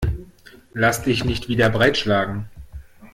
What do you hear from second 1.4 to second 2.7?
wieder breitschlagen.